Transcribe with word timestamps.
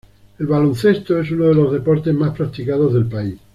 El 0.39 0.47
baloncesto 0.47 1.19
es 1.19 1.29
uno 1.29 1.45
de 1.45 1.53
los 1.53 1.71
deportes 1.71 2.11
más 2.15 2.35
practicados 2.35 2.91
del 2.95 3.05
país. 3.05 3.35